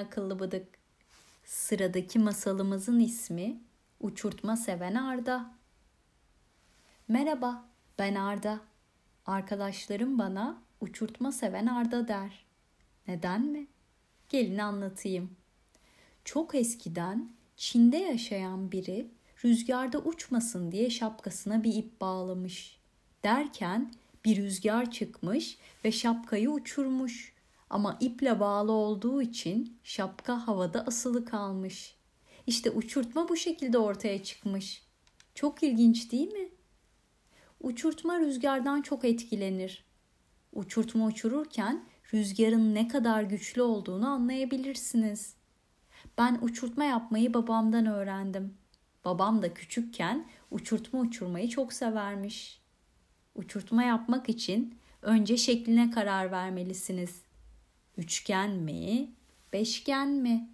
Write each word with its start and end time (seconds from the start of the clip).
akıllı 0.00 0.38
bıdık. 0.38 0.66
Sıradaki 1.44 2.18
masalımızın 2.18 3.00
ismi 3.00 3.60
Uçurtma 4.00 4.56
Seven 4.56 4.94
Arda. 4.94 5.54
Merhaba, 7.08 7.64
ben 7.98 8.14
Arda. 8.14 8.60
Arkadaşlarım 9.26 10.18
bana 10.18 10.62
uçurtma 10.80 11.32
seven 11.32 11.66
Arda 11.66 12.08
der. 12.08 12.44
Neden 13.08 13.42
mi? 13.42 13.66
Gelin 14.28 14.58
anlatayım. 14.58 15.30
Çok 16.24 16.54
eskiden 16.54 17.28
Çin'de 17.56 17.96
yaşayan 17.96 18.72
biri 18.72 19.08
rüzgarda 19.44 19.98
uçmasın 19.98 20.72
diye 20.72 20.90
şapkasına 20.90 21.64
bir 21.64 21.74
ip 21.74 22.00
bağlamış. 22.00 22.78
Derken 23.24 23.92
bir 24.24 24.36
rüzgar 24.36 24.90
çıkmış 24.90 25.58
ve 25.84 25.92
şapkayı 25.92 26.50
uçurmuş. 26.50 27.33
Ama 27.70 27.96
iple 28.00 28.40
bağlı 28.40 28.72
olduğu 28.72 29.22
için 29.22 29.78
şapka 29.84 30.48
havada 30.48 30.86
asılı 30.86 31.24
kalmış. 31.24 31.96
İşte 32.46 32.70
uçurtma 32.70 33.28
bu 33.28 33.36
şekilde 33.36 33.78
ortaya 33.78 34.22
çıkmış. 34.22 34.82
Çok 35.34 35.62
ilginç 35.62 36.12
değil 36.12 36.32
mi? 36.32 36.48
Uçurtma 37.60 38.18
rüzgardan 38.18 38.82
çok 38.82 39.04
etkilenir. 39.04 39.84
Uçurtma 40.52 41.06
uçururken 41.06 41.84
rüzgarın 42.14 42.74
ne 42.74 42.88
kadar 42.88 43.22
güçlü 43.22 43.62
olduğunu 43.62 44.08
anlayabilirsiniz. 44.08 45.34
Ben 46.18 46.38
uçurtma 46.42 46.84
yapmayı 46.84 47.34
babamdan 47.34 47.86
öğrendim. 47.86 48.54
Babam 49.04 49.42
da 49.42 49.54
küçükken 49.54 50.26
uçurtma 50.50 51.00
uçurmayı 51.00 51.48
çok 51.48 51.72
severmiş. 51.72 52.60
Uçurtma 53.34 53.82
yapmak 53.82 54.28
için 54.28 54.78
önce 55.02 55.36
şekline 55.36 55.90
karar 55.90 56.30
vermelisiniz. 56.30 57.22
Üçgen 57.98 58.50
mi, 58.50 59.10
beşgen 59.52 60.08
mi? 60.08 60.48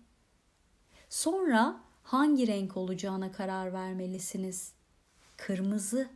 Sonra 1.09 1.81
hangi 2.03 2.47
renk 2.47 2.77
olacağına 2.77 3.33
karar 3.33 3.73
vermelisiniz. 3.73 4.73
Kırmızı, 5.37 6.09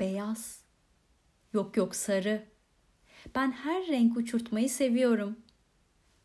beyaz, 0.00 0.60
yok 1.52 1.76
yok 1.76 1.96
sarı. 1.96 2.44
Ben 3.34 3.52
her 3.52 3.86
renk 3.86 4.16
uçurtmayı 4.16 4.70
seviyorum. 4.70 5.36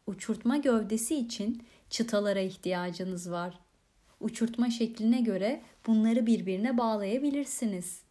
Uçurtma 0.07 0.57
gövdesi 0.57 1.15
için 1.15 1.63
çıtalara 1.89 2.39
ihtiyacınız 2.39 3.31
var. 3.31 3.59
Uçurtma 4.19 4.69
şekline 4.69 5.21
göre 5.21 5.61
bunları 5.87 6.25
birbirine 6.25 6.77
bağlayabilirsiniz. 6.77 8.01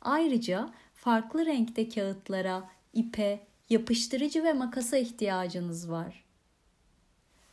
Ayrıca 0.00 0.74
farklı 0.94 1.46
renkte 1.46 1.88
kağıtlara, 1.88 2.70
ipe, 2.92 3.46
yapıştırıcı 3.70 4.44
ve 4.44 4.52
makasa 4.52 4.96
ihtiyacınız 4.96 5.90
var. 5.90 6.24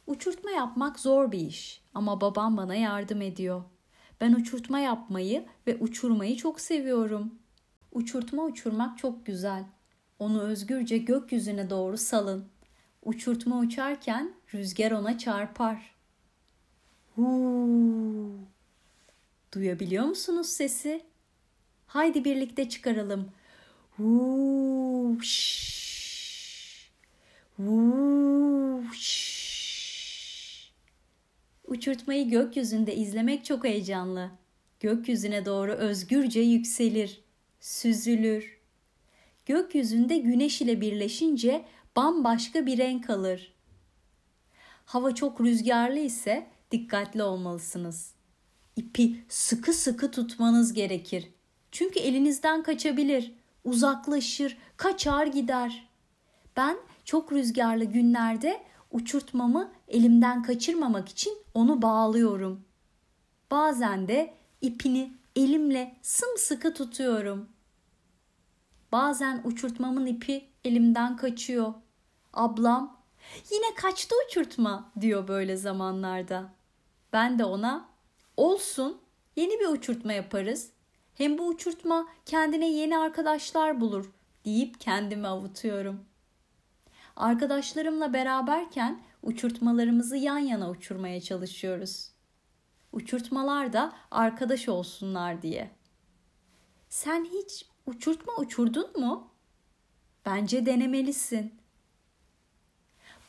Uçurtma 0.08 0.52
yapmak 0.52 1.00
zor 1.00 1.32
bir 1.32 1.40
iş 1.40 1.82
ama 1.94 2.22
babam 2.22 2.58
bana 2.58 2.76
yardım 2.76 3.22
ediyor. 3.22 3.64
Ben 4.22 4.34
uçurtma 4.34 4.80
yapmayı 4.80 5.46
ve 5.68 5.78
uçurmayı 5.78 6.36
çok 6.36 6.60
seviyorum. 6.60 7.36
Uçurtma 7.92 8.44
uçurmak 8.44 8.98
çok 8.98 9.26
güzel. 9.26 9.66
Onu 10.20 10.42
özgürce 10.42 10.98
gökyüzüne 10.98 11.70
doğru 11.70 11.98
salın. 11.98 12.46
Uçurtma 13.04 13.60
uçarken 13.60 14.34
rüzgar 14.54 14.92
ona 14.92 15.18
çarpar. 15.18 15.96
Huu. 17.16 18.30
Duyabiliyor 19.54 20.06
musunuz 20.06 20.48
sesi? 20.48 21.02
Haydi 21.88 22.26
birlikte 22.26 22.70
çıkaralım. 22.70 23.32
Huu. 23.98 25.22
Şş. 25.22 25.85
Uçurtmayı 31.68 32.30
gökyüzünde 32.30 32.96
izlemek 32.96 33.46
çok 33.46 33.64
heyecanlı. 33.64 34.32
Gökyüzüne 34.80 35.46
doğru 35.46 35.72
özgürce 35.72 36.40
yükselir, 36.40 37.22
süzülür. 37.60 38.58
Gökyüzünde 39.46 40.18
güneş 40.18 40.62
ile 40.62 40.82
birleşince 40.82 41.66
bambaşka 41.96 42.66
bir 42.66 42.78
renk 42.78 43.10
alır. 43.10 43.54
Hava 44.86 45.16
çok 45.16 45.42
rüzgarlı 45.42 46.00
ise 46.00 46.48
dikkatli 46.72 47.24
olmalısınız. 47.24 48.14
İpi 48.76 49.24
sıkı 49.30 49.74
sıkı 49.74 50.12
tutmanız 50.12 50.74
gerekir. 50.74 51.30
Çünkü 51.72 52.00
elinizden 52.00 52.64
kaçabilir, 52.64 53.34
uzaklaşır, 53.64 54.58
kaçar 54.78 55.28
gider. 55.28 55.90
Ben 56.58 56.78
çok 57.06 57.32
rüzgarlı 57.32 57.84
günlerde 57.84 58.64
uçurtmamı 58.92 59.72
elimden 59.88 60.44
kaçırmamak 60.44 61.10
için 61.10 61.38
onu 61.54 61.82
bağlıyorum. 61.82 62.66
Bazen 63.52 64.08
de 64.08 64.34
ipini 64.62 65.14
elimle 65.36 65.98
sımsıkı 66.02 66.74
tutuyorum. 66.74 67.50
Bazen 68.92 69.42
uçurtmamın 69.44 70.06
ipi 70.06 70.46
elimden 70.64 71.18
kaçıyor. 71.18 71.74
Ablam 72.34 72.98
yine 73.52 73.76
kaçtı 73.76 74.16
uçurtma 74.28 74.92
diyor 75.02 75.28
böyle 75.28 75.58
zamanlarda. 75.58 76.54
Ben 77.14 77.40
de 77.40 77.46
ona 77.46 77.90
olsun 78.38 79.02
yeni 79.36 79.60
bir 79.60 79.68
uçurtma 79.68 80.14
yaparız. 80.14 80.70
Hem 81.14 81.38
bu 81.38 81.48
uçurtma 81.48 82.08
kendine 82.26 82.72
yeni 82.72 82.98
arkadaşlar 82.98 83.82
bulur 83.82 84.12
deyip 84.46 84.80
kendimi 84.80 85.28
avutuyorum. 85.28 86.06
Arkadaşlarımla 87.16 88.14
beraberken 88.14 89.02
uçurtmalarımızı 89.24 90.18
yan 90.18 90.38
yana 90.38 90.70
uçurmaya 90.70 91.22
çalışıyoruz. 91.22 92.12
Uçurtmalar 92.92 93.74
da 93.74 93.94
arkadaş 94.12 94.70
olsunlar 94.70 95.42
diye. 95.42 95.72
Sen 96.90 97.26
hiç 97.26 97.66
uçurtma 97.86 98.34
uçurdun 98.38 99.00
mu? 99.00 99.32
Bence 100.26 100.66
denemelisin. 100.66 101.54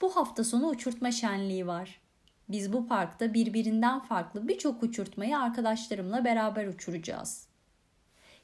Bu 0.01 0.17
hafta 0.17 0.45
sonu 0.45 0.69
uçurtma 0.69 1.13
şenliği 1.13 1.67
var. 1.67 2.01
Biz 2.49 2.73
bu 2.73 2.87
parkta 2.87 3.35
birbirinden 3.35 4.01
farklı 4.01 4.49
birçok 4.49 4.83
uçurtmayı 4.83 5.39
arkadaşlarımla 5.39 6.25
beraber 6.25 6.67
uçuracağız. 6.67 7.49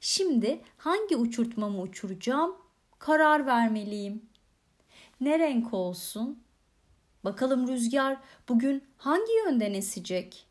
Şimdi 0.00 0.60
hangi 0.78 1.16
uçurtmamı 1.16 1.81
uçuracağım? 1.81 2.56
Karar 2.98 3.47
vermeliyim. 3.47 4.31
Ne 5.22 5.38
renk 5.38 5.74
olsun? 5.74 6.42
Bakalım 7.24 7.68
rüzgar 7.68 8.16
bugün 8.48 8.84
hangi 8.96 9.32
yönden 9.46 9.74
esecek? 9.74 10.46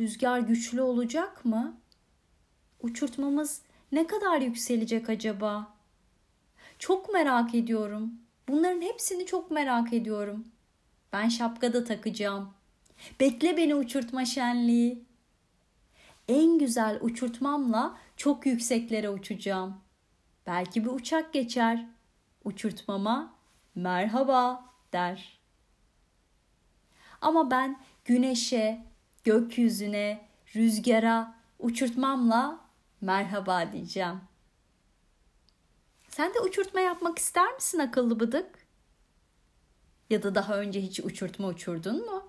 Rüzgar 0.00 0.38
güçlü 0.40 0.80
olacak 0.80 1.44
mı? 1.44 1.80
Uçurtmamız 2.80 3.62
ne 3.92 4.06
kadar 4.06 4.40
yükselecek 4.40 5.08
acaba? 5.08 5.74
Çok 6.78 7.12
merak 7.12 7.54
ediyorum. 7.54 8.12
Bunların 8.48 8.82
hepsini 8.82 9.26
çok 9.26 9.50
merak 9.50 9.92
ediyorum. 9.92 10.48
Ben 11.12 11.28
şapka 11.28 11.72
da 11.72 11.84
takacağım. 11.84 12.54
Bekle 13.20 13.56
beni 13.56 13.74
uçurtma 13.74 14.24
şenliği. 14.24 15.04
En 16.28 16.58
güzel 16.58 16.98
uçurtmamla 17.00 17.98
çok 18.16 18.46
yükseklere 18.46 19.10
uçacağım. 19.10 19.80
Belki 20.46 20.84
bir 20.84 20.90
uçak 20.90 21.32
geçer. 21.32 21.97
Uçurtmama 22.48 23.34
merhaba 23.74 24.64
der. 24.92 25.38
Ama 27.20 27.50
ben 27.50 27.80
güneşe, 28.04 28.84
gökyüzüne, 29.24 30.28
rüzgara 30.56 31.34
uçurtmamla 31.58 32.60
merhaba 33.00 33.72
diyeceğim. 33.72 34.20
Sen 36.08 36.34
de 36.34 36.40
uçurtma 36.40 36.80
yapmak 36.80 37.18
ister 37.18 37.54
misin 37.54 37.78
akıllı 37.78 38.20
bıdık? 38.20 38.66
Ya 40.10 40.22
da 40.22 40.34
daha 40.34 40.58
önce 40.58 40.82
hiç 40.82 41.00
uçurtma 41.00 41.48
uçurdun 41.48 42.06
mu? 42.06 42.28